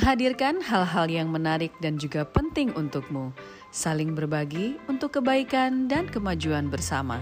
Menghadirkan 0.00 0.64
hal-hal 0.64 1.12
yang 1.12 1.28
menarik 1.28 1.76
dan 1.84 2.00
juga 2.00 2.24
penting 2.24 2.72
untukmu 2.72 3.36
saling 3.68 4.16
berbagi 4.16 4.80
untuk 4.88 5.20
kebaikan 5.20 5.92
dan 5.92 6.08
kemajuan 6.08 6.72
bersama. 6.72 7.20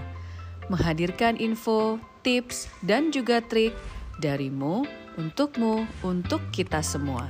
Menghadirkan 0.71 1.35
info, 1.35 1.99
tips, 2.23 2.71
dan 2.87 3.11
juga 3.11 3.43
trik 3.43 3.75
darimu, 4.23 4.87
untukmu, 5.19 5.83
untuk 6.07 6.39
kita 6.55 6.79
semua. 6.79 7.27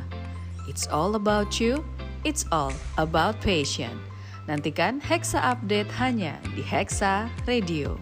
It's 0.69 0.85
all 0.85 1.17
about 1.17 1.57
you, 1.57 1.81
it's 2.21 2.45
all 2.53 2.69
about 3.01 3.41
passion. 3.41 3.97
Nantikan 4.45 5.01
Hexa 5.01 5.41
Update 5.41 5.89
hanya 5.97 6.37
di 6.53 6.61
Hexa 6.61 7.25
Radio. 7.49 7.97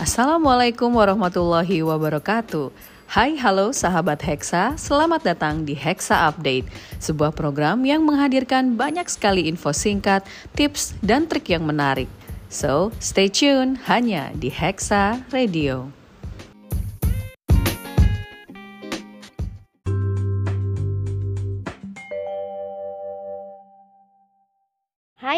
Assalamualaikum 0.00 0.96
warahmatullahi 0.96 1.84
wabarakatuh. 1.84 2.72
Hai 3.04 3.36
halo 3.36 3.68
sahabat 3.68 4.24
Hexa, 4.24 4.72
selamat 4.80 5.28
datang 5.28 5.68
di 5.68 5.76
Hexa 5.76 6.24
Update, 6.24 6.72
sebuah 6.96 7.36
program 7.36 7.84
yang 7.84 8.08
menghadirkan 8.08 8.80
banyak 8.80 9.04
sekali 9.12 9.44
info 9.44 9.76
singkat, 9.76 10.24
tips, 10.56 10.96
dan 11.04 11.28
trik 11.28 11.52
yang 11.52 11.68
menarik. 11.68 12.08
So, 12.48 12.96
stay 12.96 13.28
tune 13.28 13.76
hanya 13.92 14.32
di 14.32 14.48
Hexa 14.48 15.20
Radio. 15.36 15.92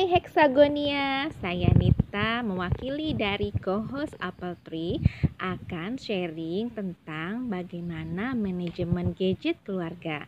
Hai 0.03 0.19
Hexagonia, 0.19 1.31
saya 1.39 1.71
Nita 1.79 2.43
mewakili 2.43 3.15
dari 3.15 3.55
co-host 3.55 4.19
Apple 4.19 4.59
Tree 4.67 4.99
akan 5.39 5.95
sharing 5.95 6.75
tentang 6.75 7.47
bagaimana 7.47 8.35
manajemen 8.35 9.15
gadget 9.15 9.63
keluarga. 9.63 10.27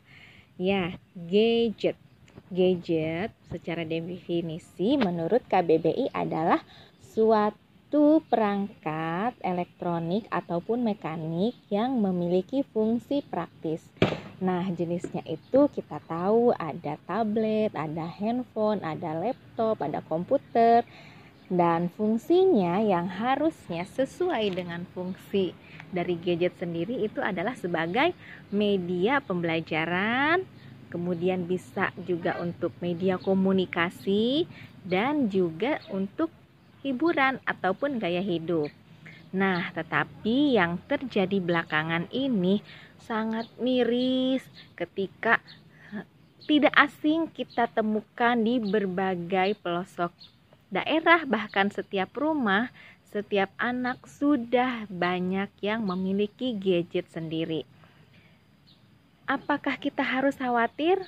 Ya, 0.55 0.95
gadget. 1.19 1.98
Gadget 2.55 3.34
secara 3.50 3.83
definisi 3.83 4.95
menurut 4.95 5.42
KBBI 5.50 6.14
adalah 6.14 6.62
suatu 7.02 8.22
perangkat 8.30 9.34
elektronik 9.42 10.30
ataupun 10.30 10.86
mekanik 10.86 11.58
yang 11.67 11.98
memiliki 11.98 12.62
fungsi 12.62 13.27
praktis 13.27 13.83
Nah, 14.43 14.67
jenisnya 14.75 15.23
itu 15.31 15.71
kita 15.71 16.03
tahu 16.11 16.51
ada 16.59 16.99
tablet, 17.07 17.71
ada 17.71 18.07
handphone, 18.07 18.83
ada 18.83 19.15
laptop, 19.15 19.79
ada 19.79 20.03
komputer. 20.03 20.83
Dan 21.47 21.93
fungsinya 21.93 22.81
yang 22.81 23.07
harusnya 23.07 23.85
sesuai 23.85 24.57
dengan 24.57 24.89
fungsi 24.91 25.53
dari 25.92 26.19
gadget 26.19 26.57
sendiri 26.58 27.05
itu 27.05 27.20
adalah 27.23 27.55
sebagai 27.55 28.17
media 28.51 29.23
pembelajaran, 29.23 30.42
kemudian 30.91 31.47
bisa 31.47 31.95
juga 32.03 32.41
untuk 32.42 32.75
media 32.83 33.20
komunikasi 33.20 34.48
dan 34.83 35.31
juga 35.31 35.79
untuk 35.92 36.33
hiburan 36.83 37.39
ataupun 37.47 38.03
gaya 38.03 38.25
hidup. 38.25 38.73
Nah, 39.35 39.75
tetapi 39.75 40.55
yang 40.55 40.79
terjadi 40.87 41.42
belakangan 41.42 42.07
ini 42.14 42.63
sangat 43.03 43.51
miris 43.59 44.45
ketika 44.79 45.43
tidak 46.45 46.77
asing 46.77 47.33
kita 47.33 47.65
temukan 47.73 48.37
di 48.37 48.61
berbagai 48.61 49.57
pelosok 49.65 50.13
daerah, 50.69 51.25
bahkan 51.25 51.73
setiap 51.73 52.13
rumah, 52.19 52.69
setiap 53.09 53.49
anak 53.57 54.05
sudah 54.05 54.85
banyak 54.91 55.49
yang 55.65 55.87
memiliki 55.87 56.53
gadget 56.53 57.09
sendiri. 57.09 57.65
Apakah 59.25 59.81
kita 59.81 60.05
harus 60.05 60.37
khawatir? 60.37 61.01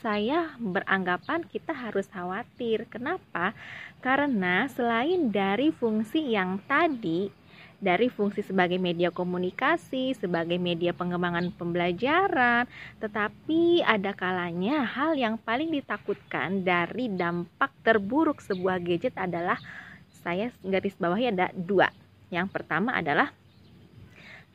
Saya 0.00 0.56
beranggapan 0.56 1.44
kita 1.44 1.76
harus 1.76 2.08
khawatir. 2.08 2.88
Kenapa? 2.88 3.52
Karena 4.00 4.68
selain 4.72 5.28
dari 5.28 5.68
fungsi 5.68 6.32
yang 6.32 6.60
tadi 6.64 7.43
dari 7.82 8.10
fungsi 8.10 8.40
sebagai 8.40 8.78
media 8.78 9.10
komunikasi, 9.10 10.14
sebagai 10.16 10.56
media 10.56 10.94
pengembangan 10.94 11.50
pembelajaran, 11.54 12.64
tetapi 12.98 13.84
ada 13.84 14.14
kalanya 14.16 14.86
hal 14.86 15.14
yang 15.18 15.36
paling 15.40 15.72
ditakutkan 15.72 16.62
dari 16.62 17.10
dampak 17.12 17.70
terburuk 17.82 18.40
sebuah 18.40 18.80
gadget 18.80 19.14
adalah 19.18 19.58
saya 20.24 20.48
garis 20.64 20.96
bawahi 20.96 21.34
ada 21.34 21.52
dua. 21.52 21.92
Yang 22.32 22.48
pertama 22.50 22.96
adalah 22.96 23.30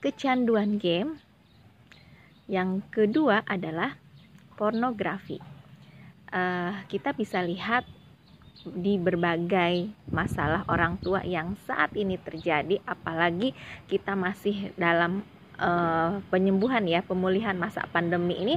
kecanduan 0.02 0.82
game. 0.82 1.20
Yang 2.50 2.82
kedua 2.90 3.46
adalah 3.46 3.94
pornografi. 4.58 5.38
Uh, 6.30 6.82
kita 6.90 7.14
bisa 7.14 7.42
lihat 7.46 7.86
di 8.68 9.00
berbagai 9.00 9.88
masalah 10.12 10.68
orang 10.68 11.00
tua 11.00 11.24
yang 11.24 11.56
saat 11.64 11.96
ini 11.96 12.20
terjadi 12.20 12.84
apalagi 12.84 13.56
kita 13.88 14.20
masih 14.20 14.76
dalam 14.76 15.24
uh, 15.60 16.20
penyembuhan 16.28 16.84
ya 16.84 17.00
pemulihan 17.00 17.56
masa 17.56 17.88
pandemi 17.88 18.36
ini 18.36 18.56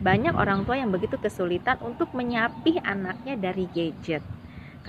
banyak 0.00 0.36
orang 0.36 0.68
tua 0.68 0.76
yang 0.76 0.92
begitu 0.92 1.16
kesulitan 1.16 1.80
untuk 1.80 2.12
menyapih 2.12 2.80
anaknya 2.84 3.36
dari 3.36 3.64
gadget 3.72 4.20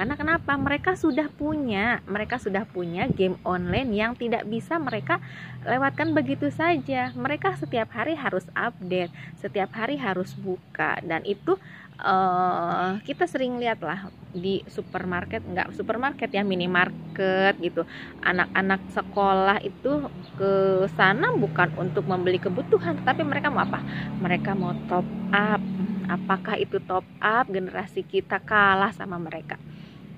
karena 0.02 0.18
kenapa? 0.18 0.58
Mereka 0.58 0.98
sudah 0.98 1.30
punya, 1.30 2.02
mereka 2.10 2.42
sudah 2.42 2.66
punya 2.66 3.06
game 3.06 3.38
online 3.46 3.94
yang 3.94 4.18
tidak 4.18 4.50
bisa 4.50 4.82
mereka 4.82 5.22
lewatkan 5.62 6.18
begitu 6.18 6.50
saja. 6.50 7.14
Mereka 7.14 7.54
setiap 7.62 7.94
hari 7.94 8.18
harus 8.18 8.50
update, 8.58 9.14
setiap 9.38 9.70
hari 9.78 10.02
harus 10.02 10.34
buka. 10.34 10.98
Dan 11.06 11.22
itu 11.22 11.54
uh, 12.02 12.98
kita 13.06 13.30
sering 13.30 13.62
lihat 13.62 13.86
lah 13.86 14.10
di 14.34 14.66
supermarket 14.74 15.46
nggak 15.46 15.78
supermarket 15.78 16.34
ya 16.34 16.42
minimarket 16.42 17.62
gitu. 17.62 17.86
Anak-anak 18.26 18.82
sekolah 18.98 19.62
itu 19.62 20.10
ke 20.34 20.54
sana 20.98 21.30
bukan 21.38 21.78
untuk 21.78 22.10
membeli 22.10 22.42
kebutuhan 22.42 23.06
tapi 23.06 23.22
mereka 23.22 23.54
mau 23.54 23.70
apa? 23.70 23.86
Mereka 24.18 24.58
mau 24.58 24.74
top 24.90 25.06
up. 25.30 25.62
Apakah 26.10 26.58
itu 26.58 26.82
top 26.90 27.06
up? 27.22 27.46
Generasi 27.54 28.02
kita 28.02 28.42
kalah 28.42 28.90
sama 28.98 29.22
mereka 29.22 29.62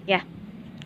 ya 0.03 0.21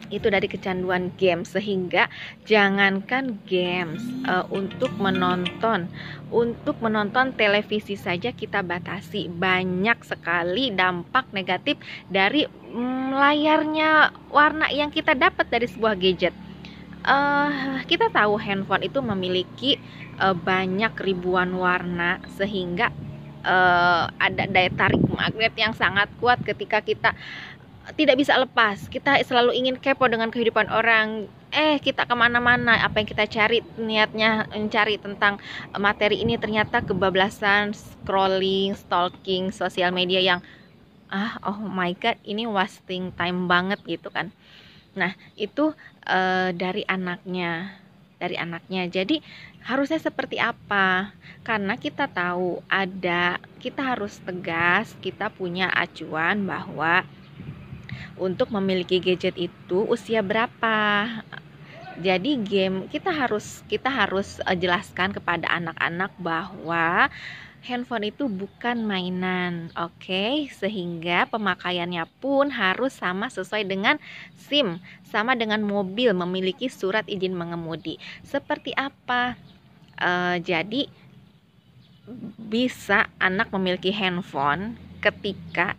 itu 0.09 0.27
dari 0.31 0.47
kecanduan 0.47 1.11
game. 1.15 1.43
Sehingga 1.43 2.07
jangankan 2.47 3.39
games 3.47 4.03
uh, 4.27 4.47
untuk 4.51 4.91
menonton 4.97 5.91
untuk 6.27 6.79
menonton 6.83 7.35
televisi 7.35 7.95
saja 7.99 8.31
kita 8.31 8.63
batasi. 8.63 9.27
Banyak 9.31 10.03
sekali 10.03 10.71
dampak 10.71 11.31
negatif 11.35 11.79
dari 12.07 12.47
mm, 12.47 13.15
layarnya 13.15 14.11
warna 14.31 14.67
yang 14.71 14.91
kita 14.91 15.15
dapat 15.15 15.47
dari 15.47 15.67
sebuah 15.67 15.95
gadget. 15.99 16.35
Uh, 17.07 17.79
kita 17.87 18.11
tahu 18.11 18.35
handphone 18.35 18.83
itu 18.83 18.99
memiliki 18.99 19.79
uh, 20.19 20.35
banyak 20.35 20.91
ribuan 20.99 21.55
warna 21.55 22.19
sehingga 22.35 22.91
uh, 23.47 24.11
ada 24.19 24.43
daya 24.43 24.67
tarik 24.75 24.99
magnet 25.07 25.55
yang 25.55 25.71
sangat 25.71 26.11
kuat 26.19 26.43
ketika 26.43 26.83
kita 26.83 27.15
tidak 27.95 28.19
bisa 28.19 28.35
lepas. 28.35 28.91
Kita 28.91 29.15
selalu 29.23 29.55
ingin 29.55 29.75
kepo 29.79 30.09
dengan 30.11 30.27
kehidupan 30.27 30.67
orang. 30.67 31.31
Eh 31.55 31.79
kita 31.79 32.03
ke 32.03 32.15
mana-mana. 32.17 32.83
Apa 32.83 32.99
yang 32.99 33.07
kita 33.07 33.23
cari 33.29 33.63
niatnya 33.79 34.51
mencari 34.51 34.99
tentang 34.99 35.39
materi 35.79 36.19
ini 36.19 36.35
ternyata 36.35 36.83
kebablasan 36.83 37.71
scrolling 37.71 38.75
stalking 38.75 39.55
sosial 39.55 39.95
media 39.95 40.19
yang 40.19 40.39
ah 41.07 41.39
oh 41.47 41.63
my 41.63 41.95
god 41.95 42.19
ini 42.27 42.43
wasting 42.43 43.15
time 43.15 43.47
banget 43.47 43.79
gitu 43.87 44.11
kan. 44.11 44.35
Nah 44.99 45.15
itu 45.39 45.71
uh, 46.03 46.49
dari 46.51 46.83
anaknya 46.83 47.79
dari 48.19 48.35
anaknya. 48.35 48.89
Jadi 48.91 49.23
harusnya 49.63 50.03
seperti 50.03 50.41
apa? 50.43 51.15
Karena 51.47 51.79
kita 51.79 52.11
tahu 52.11 52.59
ada 52.67 53.39
kita 53.63 53.95
harus 53.95 54.19
tegas 54.19 54.91
kita 54.99 55.31
punya 55.31 55.71
acuan 55.71 56.43
bahwa 56.43 57.07
untuk 58.19 58.49
memiliki 58.53 59.01
gadget 59.01 59.35
itu 59.37 59.85
usia 59.87 60.21
berapa 60.25 61.05
jadi 61.97 62.37
game 62.37 62.85
kita 62.93 63.09
harus 63.09 63.65
kita 63.65 63.89
harus 63.89 64.37
uh, 64.45 64.53
jelaskan 64.53 65.17
kepada 65.17 65.49
anak-anak 65.49 66.13
bahwa 66.21 67.09
handphone 67.65 68.07
itu 68.07 68.29
bukan 68.29 68.85
mainan, 68.85 69.73
oke? 69.73 69.97
Okay? 69.99 70.45
Sehingga 70.53 71.25
pemakaiannya 71.27 72.05
pun 72.21 72.53
harus 72.53 72.93
sama 72.95 73.27
sesuai 73.33 73.65
dengan 73.65 73.97
SIM, 74.37 74.77
sama 75.09 75.33
dengan 75.33 75.65
mobil 75.65 76.13
memiliki 76.13 76.69
surat 76.69 77.03
izin 77.09 77.33
mengemudi. 77.33 77.97
Seperti 78.21 78.71
apa? 78.77 79.35
Uh, 79.97 80.37
jadi 80.39 80.87
bisa 82.39 83.09
anak 83.19 83.49
memiliki 83.51 83.91
handphone 83.91 84.77
ketika 85.03 85.75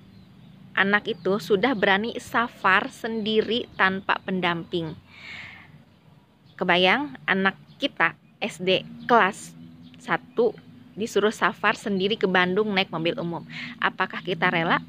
anak 0.79 1.11
itu 1.11 1.43
sudah 1.43 1.75
berani 1.75 2.15
safar 2.23 2.87
sendiri 2.95 3.67
tanpa 3.75 4.23
pendamping 4.23 4.95
Kebayang 6.59 7.15
anak 7.23 7.55
kita 7.79 8.19
SD 8.43 8.83
kelas 9.07 9.55
1 10.03 10.35
disuruh 10.99 11.31
safar 11.31 11.79
sendiri 11.79 12.19
ke 12.19 12.27
Bandung 12.27 12.75
naik 12.75 12.91
mobil 12.91 13.15
umum. 13.15 13.47
Apakah 13.79 14.19
kita 14.19 14.51
rela? 14.51 14.83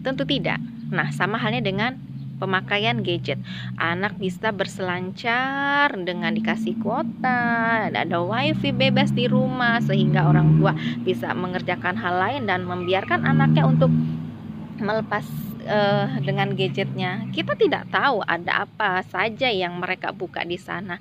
Tentu 0.00 0.24
tidak. 0.24 0.56
Nah, 0.88 1.12
sama 1.12 1.36
halnya 1.36 1.60
dengan 1.60 2.00
pemakaian 2.40 3.04
gadget. 3.04 3.36
Anak 3.76 4.16
bisa 4.16 4.48
berselancar 4.48 5.92
dengan 6.00 6.32
dikasih 6.32 6.80
kuota, 6.80 7.92
ada 7.92 8.18
wifi 8.24 8.72
bebas 8.72 9.12
di 9.12 9.28
rumah 9.28 9.84
sehingga 9.84 10.24
orang 10.24 10.56
tua 10.56 10.72
bisa 11.04 11.36
mengerjakan 11.36 12.00
hal 12.00 12.16
lain 12.16 12.48
dan 12.48 12.64
membiarkan 12.64 13.28
anaknya 13.28 13.68
untuk 13.68 13.92
melepas 14.80 15.26
uh, 15.68 16.08
dengan 16.22 16.54
gadgetnya. 16.54 17.28
Kita 17.30 17.54
tidak 17.54 17.90
tahu 17.92 18.24
ada 18.24 18.66
apa 18.66 19.04
saja 19.06 19.50
yang 19.52 19.76
mereka 19.78 20.10
buka 20.10 20.42
di 20.42 20.56
sana. 20.56 20.98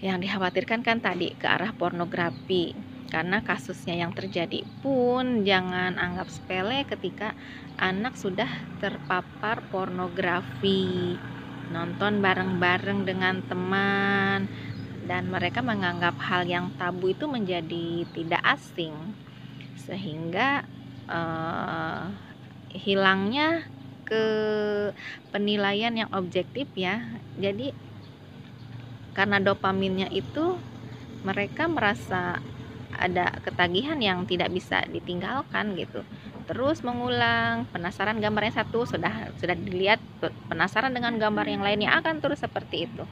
Yang 0.00 0.28
dikhawatirkan 0.28 0.80
kan 0.80 0.98
tadi 0.98 1.36
ke 1.36 1.46
arah 1.46 1.72
pornografi. 1.76 2.72
Karena 3.10 3.42
kasusnya 3.42 3.98
yang 3.98 4.14
terjadi 4.14 4.62
pun 4.86 5.42
jangan 5.42 5.98
anggap 5.98 6.30
sepele 6.30 6.86
ketika 6.86 7.34
anak 7.74 8.14
sudah 8.14 8.48
terpapar 8.78 9.66
pornografi. 9.68 11.18
Nonton 11.74 12.22
bareng-bareng 12.22 13.06
dengan 13.06 13.42
teman 13.46 14.46
dan 15.10 15.26
mereka 15.26 15.58
menganggap 15.58 16.14
hal 16.22 16.46
yang 16.46 16.70
tabu 16.78 17.10
itu 17.10 17.26
menjadi 17.26 18.06
tidak 18.14 18.42
asing 18.46 18.94
sehingga 19.74 20.62
uh, 21.10 22.29
hilangnya 22.74 23.66
ke 24.08 24.22
penilaian 25.30 25.94
yang 25.94 26.10
objektif 26.14 26.70
ya. 26.74 27.20
Jadi 27.34 27.74
karena 29.16 29.38
dopaminnya 29.42 30.06
itu 30.12 30.62
mereka 31.26 31.68
merasa 31.70 32.40
ada 32.94 33.30
ketagihan 33.44 33.98
yang 34.02 34.26
tidak 34.28 34.50
bisa 34.54 34.82
ditinggalkan 34.90 35.74
gitu. 35.78 36.04
Terus 36.48 36.82
mengulang 36.82 37.70
penasaran 37.70 38.18
gambarnya 38.18 38.64
satu 38.64 38.84
sudah 38.88 39.30
sudah 39.38 39.56
dilihat 39.58 40.02
penasaran 40.50 40.92
dengan 40.96 41.14
gambar 41.20 41.46
yang 41.46 41.62
lainnya 41.66 41.94
akan 42.00 42.18
terus 42.24 42.42
seperti 42.44 42.90
itu 42.90 43.04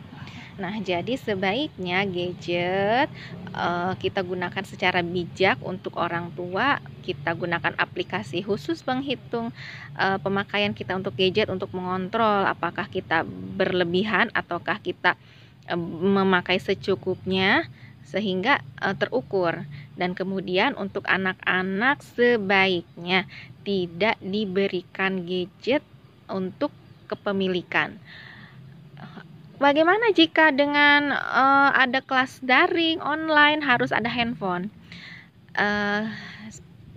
Nah, 0.59 0.75
jadi 0.83 1.15
sebaiknya 1.15 2.03
gadget 2.03 3.07
uh, 3.55 3.95
kita 3.95 4.27
gunakan 4.27 4.65
secara 4.67 5.07
bijak 5.07 5.63
untuk 5.63 5.95
orang 5.95 6.35
tua. 6.35 6.83
Kita 7.07 7.33
gunakan 7.39 7.79
aplikasi 7.79 8.43
khusus 8.43 8.83
penghitung 8.83 9.55
uh, 9.95 10.19
pemakaian 10.19 10.75
kita 10.75 10.99
untuk 10.99 11.15
gadget 11.15 11.47
untuk 11.47 11.71
mengontrol 11.73 12.45
apakah 12.45 12.91
kita 12.91 13.23
berlebihan 13.55 14.35
ataukah 14.35 14.83
kita 14.83 15.15
uh, 15.71 15.79
memakai 15.79 16.59
secukupnya 16.59 17.71
sehingga 18.03 18.59
uh, 18.83 18.99
terukur. 18.99 19.63
Dan 19.95 20.19
kemudian 20.19 20.75
untuk 20.75 21.07
anak-anak 21.07 22.03
sebaiknya 22.03 23.31
tidak 23.63 24.19
diberikan 24.19 25.23
gadget 25.23 25.87
untuk 26.27 26.75
kepemilikan 27.07 27.97
Bagaimana 29.59 30.15
jika 30.15 30.55
dengan 30.55 31.11
uh, 31.11 31.71
ada 31.75 31.99
kelas 31.99 32.39
daring 32.47 33.03
online 33.03 33.59
harus 33.67 33.91
ada 33.91 34.07
handphone? 34.07 34.71
Uh, 35.59 36.07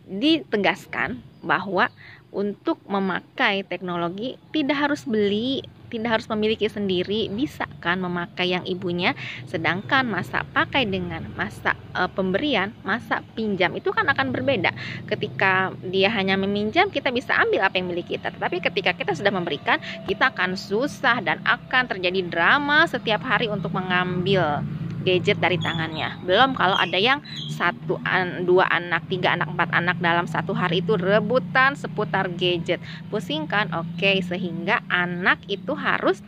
ditegaskan 0.05 1.25
bahwa 1.41 1.89
untuk 2.29 2.77
memakai 2.85 3.65
teknologi 3.65 4.37
tidak 4.53 4.77
harus 4.77 5.09
beli 5.09 5.65
tidak 5.91 6.19
harus 6.19 6.27
memiliki 6.31 6.71
sendiri, 6.71 7.27
bisa 7.27 7.67
kan 7.83 7.99
memakai 7.99 8.55
yang 8.55 8.63
ibunya. 8.63 9.11
Sedangkan 9.51 10.07
masa 10.07 10.47
pakai 10.55 10.88
dengan 10.88 11.27
masa 11.35 11.75
e, 11.91 12.07
pemberian, 12.15 12.71
masa 12.88 13.19
pinjam 13.35 13.75
itu 13.75 13.91
kan 13.91 14.07
akan 14.07 14.31
berbeda. 14.31 14.71
Ketika 15.11 15.75
dia 15.83 16.07
hanya 16.15 16.39
meminjam, 16.39 16.88
kita 16.88 17.11
bisa 17.11 17.35
ambil 17.35 17.67
apa 17.67 17.75
yang 17.75 17.91
milik 17.91 18.15
kita. 18.15 18.31
Tetapi 18.31 18.63
ketika 18.63 18.95
kita 18.95 19.11
sudah 19.11 19.35
memberikan, 19.35 19.83
kita 20.07 20.31
akan 20.31 20.55
susah 20.55 21.19
dan 21.19 21.43
akan 21.43 21.91
terjadi 21.91 22.23
drama 22.23 22.87
setiap 22.87 23.19
hari 23.27 23.51
untuk 23.51 23.75
mengambil 23.75 24.63
gadget 25.01 25.42
dari 25.42 25.57
tangannya. 25.57 26.21
Belum 26.24 26.53
kalau 26.53 26.77
ada 26.77 26.98
yang 26.98 27.19
satu, 27.50 27.98
an, 28.06 28.45
dua 28.45 28.69
anak, 28.69 29.06
tiga 29.09 29.33
anak, 29.33 29.51
empat 29.51 29.69
anak 29.74 29.98
dalam 30.00 30.25
satu 30.30 30.53
hari 30.53 30.81
itu 30.86 30.95
rebutan 30.95 31.74
seputar 31.75 32.30
gadget. 32.33 32.80
Pusing 33.09 33.50
kan? 33.50 33.69
Oke, 33.74 34.21
sehingga 34.24 34.86
anak 34.88 35.42
itu 35.50 35.74
harus 35.74 36.21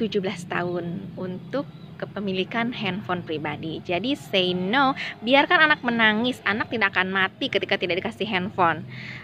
17 0.00 0.22
tahun 0.50 1.14
untuk 1.14 1.68
kepemilikan 2.02 2.74
handphone 2.74 3.22
pribadi. 3.22 3.78
Jadi 3.86 4.18
say 4.18 4.50
no, 4.50 4.98
biarkan 5.22 5.70
anak 5.70 5.86
menangis. 5.86 6.42
Anak 6.42 6.74
tidak 6.74 6.98
akan 6.98 7.14
mati 7.14 7.46
ketika 7.46 7.78
tidak 7.78 8.02
dikasih 8.02 8.26
handphone. 8.26 8.82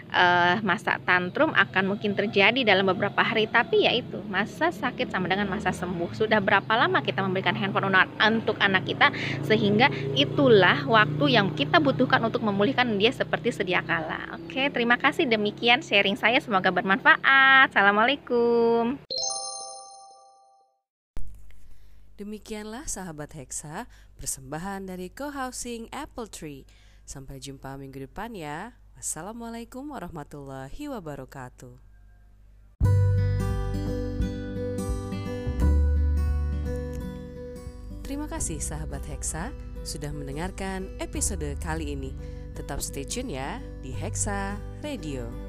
Uh, 0.09 0.57
masa 0.65 0.97
tantrum 1.05 1.53
akan 1.53 1.93
mungkin 1.93 2.17
terjadi 2.17 2.65
dalam 2.65 2.89
beberapa 2.89 3.21
hari, 3.21 3.45
tapi 3.45 3.85
ya 3.85 3.93
itu 3.93 4.17
masa 4.25 4.73
sakit 4.73 5.11
sama 5.11 5.29
dengan 5.29 5.45
masa 5.51 5.69
sembuh. 5.69 6.15
Sudah 6.17 6.41
berapa 6.41 6.73
lama 6.73 7.03
kita 7.03 7.21
memberikan 7.21 7.53
handphone 7.53 7.91
untuk 8.17 8.57
anak 8.57 8.89
kita 8.89 9.13
sehingga 9.45 9.91
itulah 10.17 10.87
waktu 10.89 11.37
yang 11.37 11.53
kita 11.53 11.77
butuhkan 11.77 12.23
untuk 12.25 12.41
memulihkan 12.41 12.97
dia 12.97 13.13
seperti 13.13 13.53
sedia 13.53 13.85
kala. 13.85 14.39
Oke, 14.39 14.71
terima 14.73 14.97
kasih 14.97 15.29
demikian 15.29 15.85
sharing 15.85 16.17
saya 16.17 16.41
semoga 16.41 16.73
bermanfaat. 16.73 17.69
Assalamualaikum. 17.69 18.97
Demikianlah 22.19 22.83
sahabat 22.83 23.31
Hexa, 23.31 23.87
persembahan 24.19 24.91
dari 24.91 25.07
Co-Housing 25.07 25.87
Apple 25.95 26.27
Tree. 26.27 26.67
Sampai 27.07 27.39
jumpa 27.39 27.79
minggu 27.79 28.11
depan 28.11 28.35
ya. 28.35 28.75
Wassalamualaikum 28.99 29.87
warahmatullahi 29.87 30.91
wabarakatuh. 30.91 31.79
Terima 38.03 38.27
kasih 38.27 38.59
sahabat 38.59 39.07
Hexa 39.07 39.55
sudah 39.87 40.11
mendengarkan 40.11 40.91
episode 40.99 41.55
kali 41.63 41.95
ini. 41.95 42.11
Tetap 42.51 42.83
stay 42.83 43.07
tune 43.07 43.31
ya 43.31 43.63
di 43.79 43.95
Hexa 43.95 44.59
Radio. 44.83 45.48